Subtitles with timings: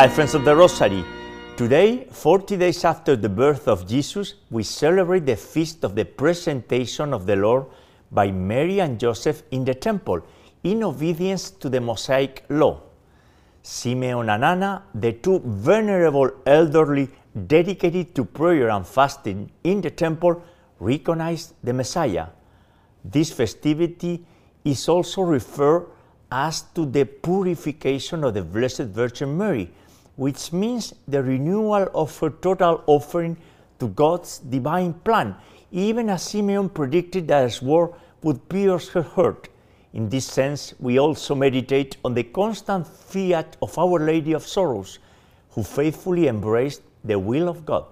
[0.00, 1.04] Hi, friends of the Rosary.
[1.58, 7.12] Today, 40 days after the birth of Jesus, we celebrate the feast of the presentation
[7.12, 7.66] of the Lord
[8.10, 10.22] by Mary and Joseph in the temple
[10.64, 12.80] in obedience to the Mosaic law.
[13.62, 17.10] Simeon and Anna, the two venerable elderly
[17.46, 20.42] dedicated to prayer and fasting in the temple,
[20.78, 22.28] recognized the Messiah.
[23.04, 24.24] This festivity
[24.64, 25.88] is also referred
[26.32, 29.70] as to the purification of the Blessed Virgin Mary,
[30.20, 33.34] which means the renewal of her total offering
[33.78, 35.34] to God's divine plan,
[35.72, 39.48] even as Simeon predicted that his word would pierce her heart.
[39.94, 44.98] In this sense, we also meditate on the constant fiat of Our Lady of Sorrows,
[45.52, 47.86] who faithfully embraced the will of God.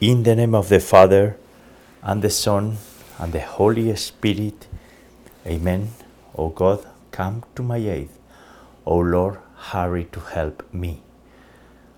[0.00, 1.36] In the name of the Father,
[2.02, 2.78] and the Son,
[3.18, 4.66] and the Holy Spirit,
[5.46, 5.90] Amen.
[6.34, 8.08] O God, come to my aid.
[8.86, 11.02] O Lord, hurry to help me.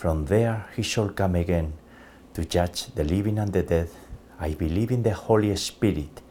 [0.00, 1.74] From there he shall come again
[2.32, 3.90] to judge the living and the dead.
[4.38, 6.22] I believe in the Holy Spirit,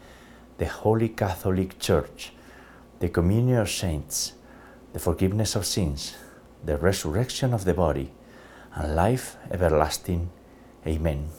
[0.58, 2.34] the Holy Catholic Church,
[3.00, 4.34] the communion of saints,
[4.92, 6.16] the forgiveness of sins,
[6.66, 8.12] the resurrection of the body,
[8.74, 10.32] and life everlasting.
[10.88, 11.30] Amen.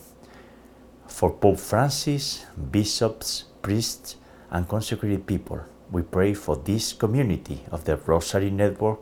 [1.09, 4.15] For Pope Francis, bishops, priests,
[4.53, 9.01] and consecrated people, we pray for this community of the Rosary Network,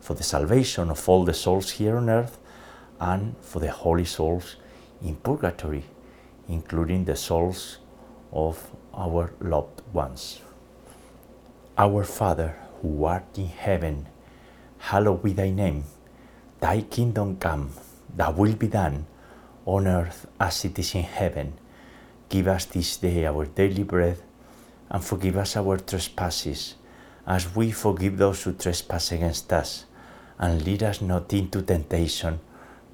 [0.00, 2.38] for the salvation of all the souls here on earth,
[3.00, 4.56] and for the holy souls
[5.02, 5.84] in purgatory,
[6.48, 7.78] including the souls
[8.32, 10.40] of our loved ones.
[11.76, 14.06] Our Father, who art in heaven,
[14.78, 15.84] hallowed be thy name.
[16.60, 17.70] Thy kingdom come,
[18.14, 19.06] thy will be done,
[19.64, 21.52] on earth as it is in heaven.
[22.28, 24.18] Give us this day our daily bread,
[24.90, 26.74] and forgive us our trespasses,
[27.26, 29.84] as we forgive those who trespass against us.
[30.38, 32.40] And lead us not into temptation,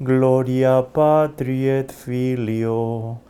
[0.00, 3.20] Gloria Patri et Filio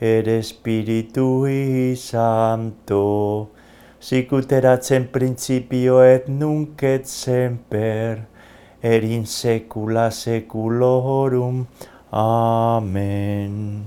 [0.00, 3.50] et Spiritui Sancto,
[3.98, 8.22] sicut erat in principio et nunc et semper,
[8.80, 11.66] et in saecula saeculorum.
[12.12, 13.86] Amen.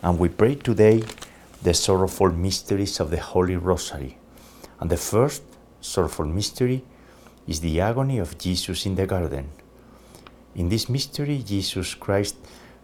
[0.00, 1.02] And we pray today
[1.60, 4.16] the sorrowful mysteries of the Holy Rosary.
[4.78, 5.42] And the first
[5.80, 6.84] sorrowful mystery
[7.48, 9.48] is the agony of Jesus in the garden.
[10.58, 12.34] In this mystery, Jesus Christ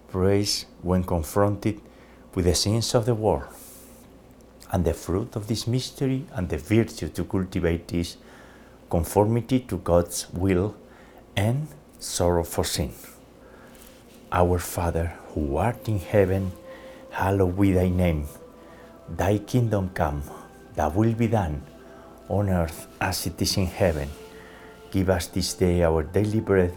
[0.06, 1.80] prays when confronted
[2.32, 3.48] with the sins of the world.
[4.70, 8.16] And the fruit of this mystery and the virtue to cultivate is
[8.88, 10.76] conformity to God's will
[11.34, 11.66] and
[11.98, 12.92] sorrow for sin.
[14.30, 16.52] Our Father, who art in heaven,
[17.10, 18.28] hallowed be thy name.
[19.08, 20.22] Thy kingdom come,
[20.76, 21.60] thy will be done,
[22.28, 24.08] on earth as it is in heaven.
[24.92, 26.76] Give us this day our daily bread,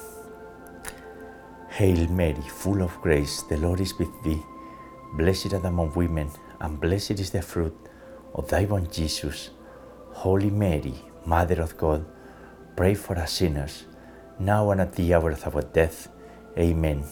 [1.81, 4.39] Hail Mary, full of grace, the Lord is with thee.
[5.17, 6.29] Blessed art among women,
[6.59, 7.75] and blessed is the fruit
[8.35, 9.49] of thy womb, Jesus.
[10.13, 10.93] Holy Mary,
[11.25, 12.05] Mother of God,
[12.75, 13.85] pray for us sinners,
[14.37, 16.09] now and at the hour of our death.
[16.55, 17.03] Amen.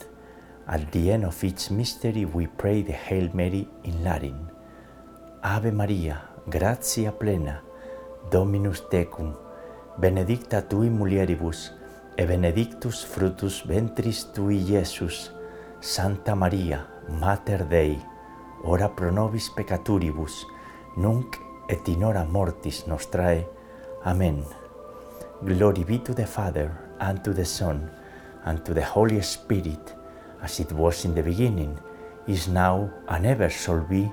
[0.68, 4.52] At the end of each mystery, we pray the Hail Mary in Latin.
[5.44, 7.62] Ave Maria, gratia plena,
[8.30, 9.34] Dominus tecum,
[9.98, 11.72] benedicta tui mulieribus,
[12.20, 15.32] e benedictus fructus ventris tui, Iesus.
[15.80, 17.98] Santa Maria, Mater Dei,
[18.64, 20.46] ora pro nobis peccaturibus,
[20.98, 21.38] nunc
[21.70, 23.48] et in hora mortis nostrae.
[24.04, 24.44] Amen.
[25.42, 26.70] Glory be to the Father,
[27.00, 27.90] and to the Son,
[28.44, 29.96] and to the Holy Spirit,
[30.42, 31.80] as it was in the beginning,
[32.28, 34.12] is now, and ever shall be,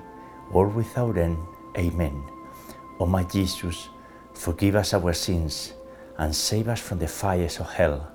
[0.53, 1.37] world without end.
[1.77, 2.23] Amen.
[3.01, 3.89] O my Jesus,
[4.33, 5.73] forgive us our sins,
[6.17, 8.11] and save us from the fires of hell.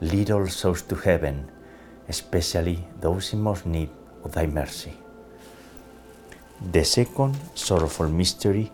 [0.00, 1.50] Lead all souls to heaven,
[2.08, 3.90] especially those in most need
[4.24, 4.92] of thy mercy.
[6.72, 8.72] The second sorrowful mystery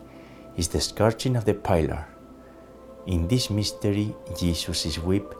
[0.56, 2.06] is the scourging of the pillar.
[3.06, 5.34] In this mystery, Jesus is whipped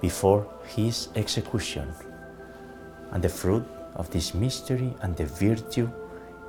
[0.00, 0.46] before
[0.76, 1.92] his execution.
[3.10, 5.90] And the fruit of this mystery and the virtue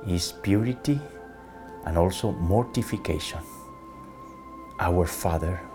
[0.06, 1.00] is purity
[1.86, 3.40] and also mortification.
[4.78, 5.60] Our Father,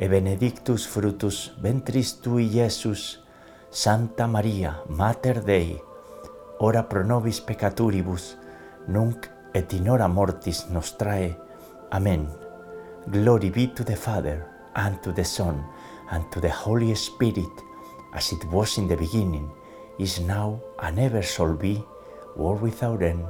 [0.00, 3.18] e benedictus fructus ventris tui, Iesus.
[3.70, 5.78] Santa Maria, Mater Dei,
[6.60, 8.38] ora pro nobis peccaturibus,
[8.86, 11.36] nunc et in hora mortis nostrae.
[11.92, 12.26] Amen.
[13.10, 15.62] Glory be to the Father, and to the Son,
[16.10, 17.52] and to the Holy Spirit,
[18.14, 19.50] as it was in the beginning,
[19.98, 21.84] is now, and ever shall be,
[22.36, 23.26] world without end.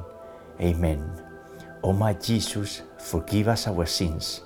[0.61, 1.03] Amen.
[1.83, 4.39] O my Jesus, forgive us our sins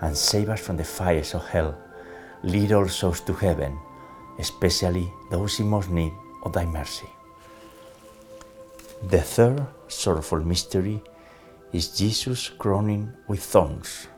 [0.00, 1.76] and save us from the fires of hell.
[2.42, 3.78] Lead all souls to heaven,
[4.38, 6.12] especially those in most need
[6.44, 7.08] of thy mercy.
[9.08, 11.02] The third sorrowful mystery
[11.72, 14.08] is Jesus crowning with thorns.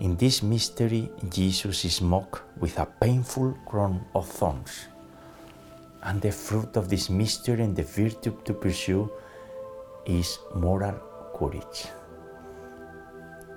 [0.00, 4.86] In this mystery, Jesus is mocked with a painful crown of thorns.
[6.02, 9.12] And the fruit of this mystery and the virtue to pursue
[10.06, 10.98] is moral
[11.38, 11.86] courage.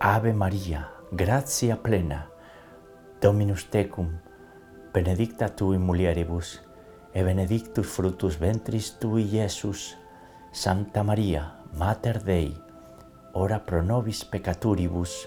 [0.00, 2.30] Ave Maria, gratia plena,
[3.20, 4.20] Dominus tecum,
[4.94, 6.60] benedicta tu in mulieribus,
[7.12, 9.96] et benedictus fructus ventris tui, Iesus.
[10.52, 12.54] Sancta Maria, Mater Dei,
[13.34, 15.26] ora pro nobis peccaturibus,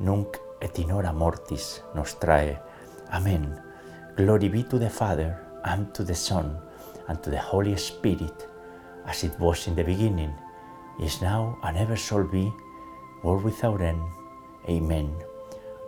[0.00, 2.58] nunc et in hora mortis nostrae.
[3.12, 3.60] Amen.
[4.16, 6.56] Glory be to the Father, and to the Son,
[7.08, 8.48] and to the Holy Spirit,
[9.04, 10.32] as it was in the beginning,
[10.98, 12.50] is now, and ever shall be,
[13.22, 14.02] world without end.
[14.68, 15.14] Amen.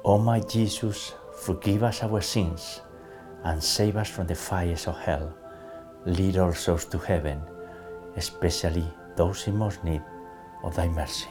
[0.04, 2.80] O my Jesus, forgive us our sins,
[3.44, 5.34] and save us from the fires of hell.
[6.06, 7.40] Lead all souls to heaven,
[8.16, 10.02] especially those in most need
[10.64, 11.28] of thy mercy.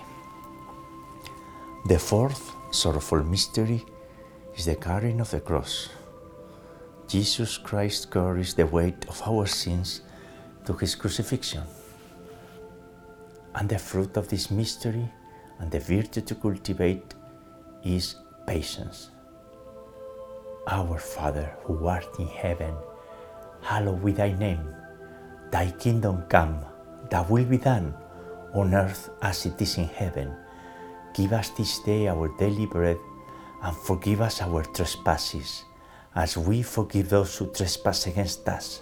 [1.88, 3.84] The fourth sorrowful mystery
[4.56, 5.90] is the carrying of the cross.
[7.08, 10.02] Jesus Christ carries the weight of our sins
[10.66, 11.64] to his crucifixion.
[13.56, 15.10] And the fruit of this mystery
[15.60, 17.14] and the virtue to cultivate
[17.84, 18.16] is
[18.48, 19.12] patience.
[20.68, 22.76] Our Father who art in heaven,
[23.62, 24.74] hallowed be thy name.
[25.52, 26.64] Thy kingdom come,
[27.10, 27.94] thy will be done,
[28.54, 30.34] on earth as it is in heaven.
[31.14, 32.98] Give us this day our daily bread,
[33.64, 35.66] and forgive us our trespasses,
[36.16, 38.82] as we forgive those who trespass against us.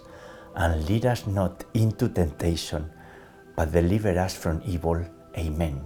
[0.55, 2.89] And lead us not into temptation,
[3.55, 5.05] but deliver us from evil.
[5.37, 5.85] Amen.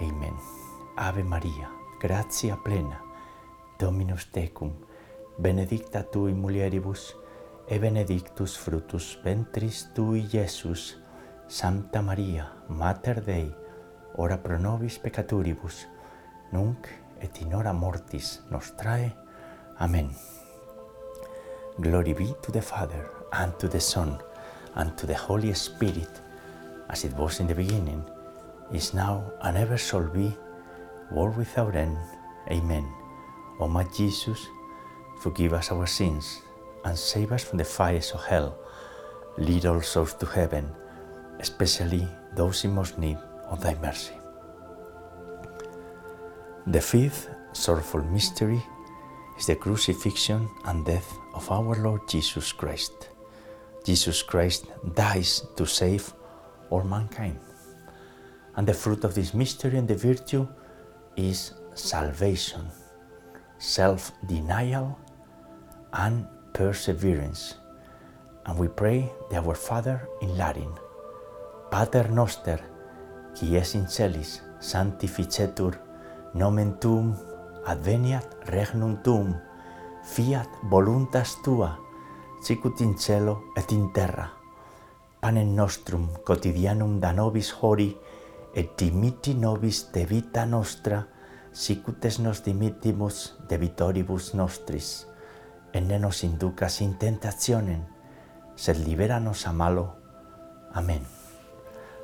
[0.00, 0.36] Amen.
[0.96, 3.00] Ave Maria, gratia plena,
[3.78, 4.72] Dominus tecum,
[5.38, 7.14] benedicta tu in mulieribus,
[7.68, 10.96] et benedictus fructus ventris tui, Iesus.
[11.48, 13.54] Sancta Maria, Mater Dei,
[14.16, 15.86] ora pro nobis peccatoribus,
[16.50, 16.88] nunc
[17.20, 19.12] et in hora mortis nostrae.
[19.78, 20.10] Amen.
[21.78, 24.18] Glory be to the Father, and to the Son,
[24.74, 26.20] and to the Holy Spirit,
[26.88, 28.02] as it was in the beginning,
[28.72, 30.34] is now, and ever shall be,
[31.10, 31.96] world without end.
[32.50, 32.86] Amen.
[33.60, 34.46] O my Jesus,
[35.20, 36.42] forgive us our sins,
[36.84, 38.58] and save us from the fires of hell.
[39.38, 40.70] Lead all souls to heaven,
[41.40, 44.14] especially those in most need of thy mercy.
[46.66, 48.62] The fifth sorrowful mystery
[49.38, 53.10] is the crucifixion and death of our Lord Jesus Christ.
[53.84, 56.12] Jesus Christ dies to save
[56.70, 57.38] all mankind.
[58.56, 60.46] And the fruit of this mystery and the virtue
[61.16, 62.66] is salvation,
[63.58, 64.98] self denial,
[65.92, 67.56] and perseverance.
[68.46, 70.72] And we pray the Our Father in Latin
[71.70, 72.60] Pater Noster,
[73.34, 75.78] qui es in celis, sanctificetur,
[76.32, 77.16] nomen tuum,
[77.66, 79.34] adveniat regnum tuum,
[80.04, 81.76] fiat voluntas tua,
[82.40, 84.30] sicut in cielo et in terra.
[85.20, 87.96] Panem nostrum quotidianum da nobis hori
[88.56, 91.02] et dimiti nobis de vita nostra,
[91.52, 95.06] sicut es nos dimittimus de vitoribus nostris.
[95.74, 97.82] Et ne nos inducas in tentationem,
[98.56, 99.90] sed liberanos a malo.
[100.74, 101.04] Amen.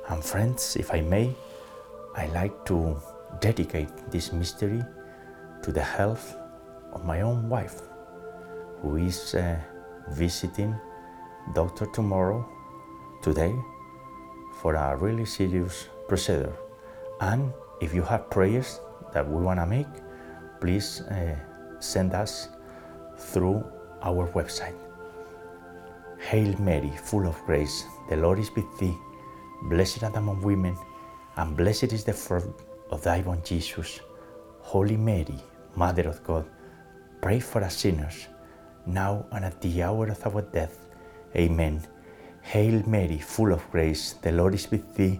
[0.09, 1.33] And friends, if I may,
[2.15, 3.01] I like to
[3.41, 4.83] dedicate this mystery
[5.63, 6.35] to the health
[6.93, 7.81] of my own wife,
[8.83, 9.57] who is uh,
[10.11, 10.75] visiting
[11.55, 12.45] doctor tomorrow,
[13.23, 13.55] today,
[14.61, 16.53] for a really serious procedure.
[17.21, 18.79] And if you have prayers
[19.13, 19.93] that we want to make,
[20.61, 21.35] please uh,
[21.79, 22.49] send us
[23.17, 23.65] through
[24.03, 24.77] our website.
[26.19, 28.95] Hail Mary, full of grace, the Lord is with thee.
[29.63, 30.77] Blessed are art among women,
[31.37, 32.53] and blessed is the fruit
[32.91, 33.99] of thy womb, Jesus.
[34.61, 35.39] Holy Mary,
[35.75, 36.45] Mother of God,
[37.23, 38.27] pray for us sinners,
[38.85, 40.77] now and at the hour of our death.
[41.35, 41.81] Amen.
[42.43, 45.19] Hail Mary, full of grace, the Lord is with thee.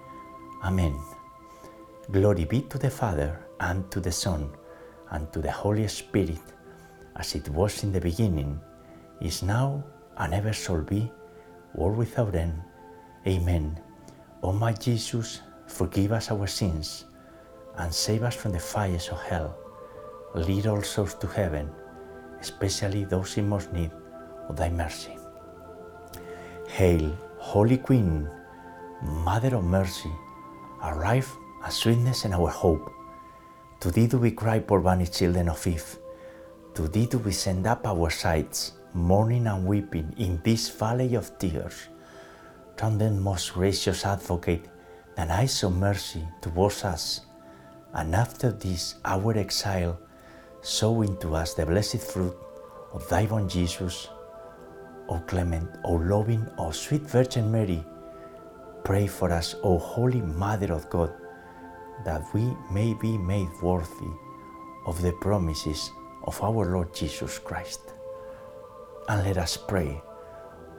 [0.63, 0.95] Amen.
[2.11, 4.49] Glory be to the Father, and to the Son,
[5.09, 6.41] and to the Holy Spirit,
[7.15, 8.59] as it was in the beginning,
[9.19, 9.83] is now,
[10.17, 11.11] and ever shall be,
[11.73, 12.61] world without end.
[13.25, 13.79] Amen.
[14.43, 17.05] O my Jesus, forgive us our sins,
[17.77, 19.57] and save us from the fires of hell.
[20.35, 21.69] Lead all souls to heaven,
[22.39, 23.91] especially those in most need
[24.47, 25.17] of thy mercy.
[26.67, 28.29] Hail, Holy Queen,
[29.01, 30.11] Mother of Mercy,
[30.83, 31.31] arrive
[31.63, 32.91] as sweetness and our hope.
[33.81, 35.97] To thee do we cry, poor banished children of Eve.
[36.75, 41.37] To thee do we send up our sighs, mourning and weeping in this valley of
[41.39, 41.87] tears.
[42.77, 44.65] Turn then, most gracious advocate,
[45.15, 47.21] thine eyes of mercy towards us,
[47.93, 49.99] and after this our exile,
[50.61, 52.35] sow into us the blessed fruit
[52.93, 54.07] of thy womb, Jesus.
[55.09, 57.83] O clement, O loving, O sweet Virgin Mary,
[58.83, 61.13] Pray for us, O Holy Mother of God,
[62.03, 64.11] that we may be made worthy
[64.87, 65.91] of the promises
[66.23, 67.81] of our Lord Jesus Christ.
[69.07, 70.01] And let us pray,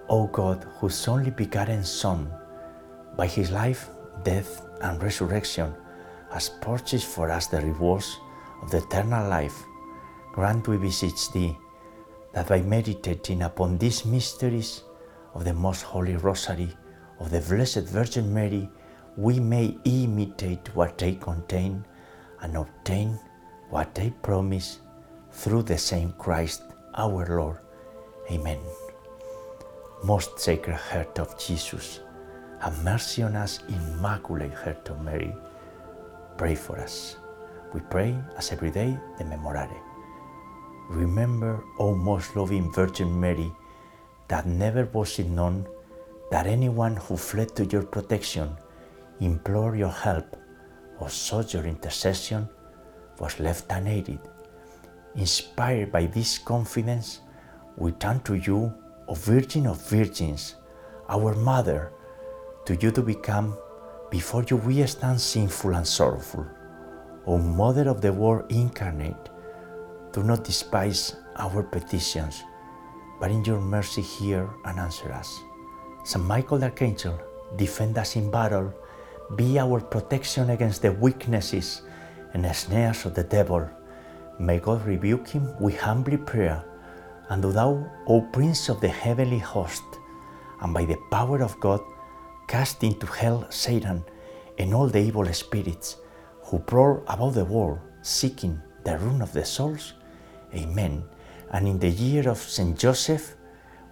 [0.08, 2.32] O God, whose only begotten Son,
[3.16, 3.88] by his life,
[4.24, 5.72] death, and resurrection,
[6.32, 8.18] has purchased for us the rewards
[8.62, 9.62] of the eternal life,
[10.32, 11.56] grant, we beseech thee,
[12.32, 14.82] that by meditating upon these mysteries
[15.34, 16.68] of the most holy rosary
[17.22, 18.68] of the Blessed Virgin Mary,
[19.16, 21.85] we may imitate what they contain
[22.40, 23.16] and obtain
[23.70, 24.80] what they promise
[25.30, 26.62] through the same Christ
[26.96, 27.58] our Lord.
[28.28, 28.58] Amen.
[30.02, 32.00] Most Sacred Heart of Jesus,
[32.58, 35.32] have mercy on us, Immaculate Heart of Mary.
[36.37, 37.18] Pray for us.
[37.72, 39.78] We pray as every day the Memorare.
[40.90, 43.52] Remember, O most loving Virgin Mary,
[44.26, 45.66] that never was it known
[46.32, 48.56] that anyone who fled to your protection,
[49.20, 50.34] implored your help,
[50.98, 52.48] or sought your intercession
[53.18, 54.18] was left unaided.
[55.14, 57.20] Inspired by this confidence,
[57.76, 58.72] we turn to you,
[59.08, 60.54] O Virgin of Virgins,
[61.10, 61.92] our Mother,
[62.64, 63.54] to you to become,
[64.10, 66.46] before you we stand sinful and sorrowful.
[67.26, 69.28] O Mother of the Word incarnate,
[70.14, 72.42] do not despise our petitions,
[73.20, 75.38] but in your mercy hear and answer us.
[76.04, 77.18] Saint Michael the Archangel,
[77.56, 78.72] defend us in battle,
[79.36, 81.82] be our protection against the weaknesses
[82.34, 83.68] and snares of the devil.
[84.38, 86.56] May God rebuke him, we humbly pray.
[87.28, 89.84] And do thou, O Prince of the heavenly host,
[90.60, 91.80] and by the power of God,
[92.48, 94.04] cast into hell Satan
[94.58, 95.96] and all the evil spirits
[96.42, 99.94] who prowl about the world, seeking the ruin of the souls.
[100.54, 101.04] Amen.
[101.52, 103.36] And in the year of Saint Joseph,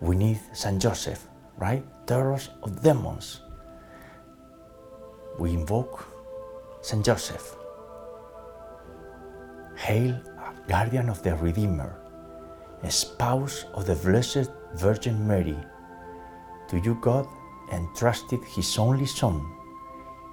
[0.01, 1.85] we need Saint Joseph, right?
[2.11, 3.42] Terrors of demons.
[5.38, 6.05] We invoke
[6.83, 7.55] Saint Joseph.
[9.77, 10.20] Hail,
[10.66, 11.94] guardian of the Redeemer,
[12.88, 15.57] spouse of the Blessed Virgin Mary.
[16.70, 17.29] To you, God
[17.73, 19.40] entrusted His only Son.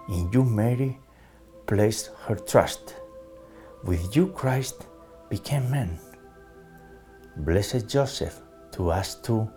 [0.09, 0.97] In you, Mary
[1.67, 2.95] placed her trust.
[3.83, 4.87] With you, Christ
[5.29, 5.99] became man.
[7.35, 9.47] Blessed Joseph, to us too,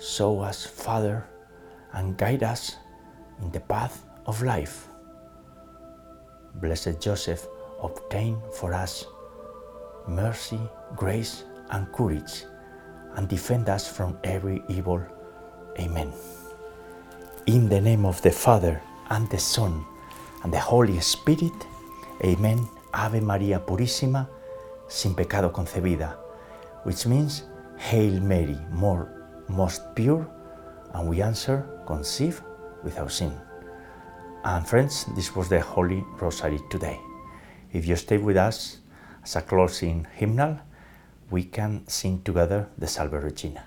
[0.00, 1.24] show us Father
[1.92, 2.76] and guide us
[3.42, 4.88] in the path of life.
[6.54, 7.46] Blessed Joseph,
[7.82, 9.04] obtain for us
[10.08, 10.60] mercy,
[10.96, 12.44] grace, and courage,
[13.16, 15.02] and defend us from every evil.
[15.78, 16.12] Amen.
[17.46, 18.80] In the name of the Father,
[19.10, 19.84] and the Son,
[20.42, 21.52] and the Holy Spirit.
[22.24, 22.68] Amen.
[22.92, 24.28] Ave María Purissima,
[24.88, 26.16] sin pecado concebida,
[26.84, 27.44] which means
[27.76, 29.17] Hail Mary, more,
[29.48, 30.26] most pure,
[30.94, 32.42] and we answer, conceive
[32.82, 33.32] without sin.
[34.44, 37.00] And friends, this was the Holy Rosary today.
[37.72, 38.78] If you stay with us
[39.22, 40.58] as a closing hymnal,
[41.30, 43.64] we can sing together the Salve Regina.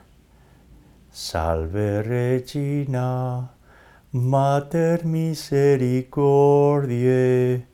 [1.11, 3.51] Salve Regina,
[4.13, 7.65] Mater misericordiae,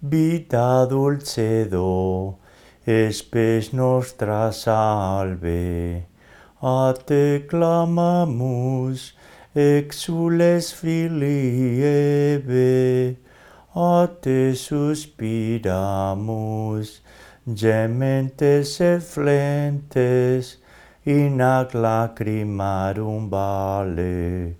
[0.00, 2.38] vita dulcedo,
[2.86, 6.06] espes nostra salve.
[6.64, 9.12] a te clamamus,
[9.54, 13.16] exules filii ebe,
[13.76, 15.60] a te suspiramus,
[17.46, 20.56] gementes et flentes,
[21.04, 24.56] in ac lacrimarum vale.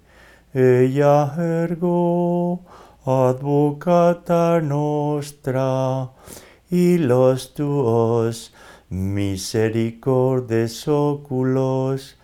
[0.54, 2.60] Eia ergo
[3.06, 6.10] advocata nostra,
[6.70, 8.50] ilos tuos,
[8.94, 12.16] misericordes oculos,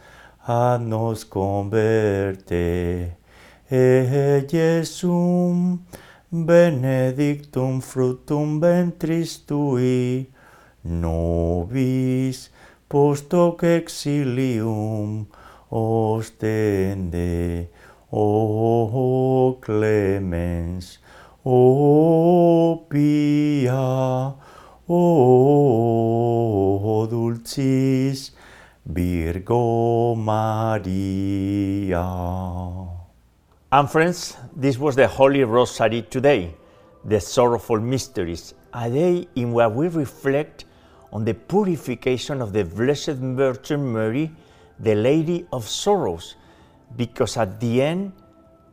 [0.46, 3.16] a nos converte.
[3.70, 5.80] E Jesum,
[6.30, 10.30] benedictum fructum ventris tui,
[10.84, 12.50] nobis
[12.88, 15.26] post hoc exilium
[15.70, 17.68] ostende.
[18.12, 20.98] O clemens,
[21.44, 24.34] o pia,
[24.88, 25.89] o
[28.92, 30.86] Virgo Maria.
[33.72, 36.54] And friends, this was the Holy Rosary today,
[37.04, 40.64] the Sorrowful Mysteries, a day in where we reflect
[41.12, 44.32] on the purification of the Blessed Virgin Mary,
[44.80, 46.34] the Lady of Sorrows,
[46.96, 48.12] because at the end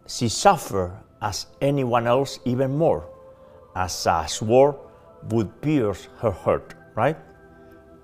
[0.07, 3.07] she suffered as anyone else, even more,
[3.75, 4.75] as a sword
[5.29, 7.17] would pierce her heart, right?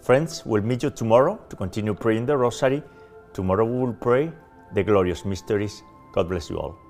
[0.03, 2.83] Friends, we'll meet you tomorrow to continue praying the Rosary.
[3.31, 4.33] Tomorrow we will pray
[4.73, 5.81] the glorious mysteries.
[6.11, 6.82] God bless you all.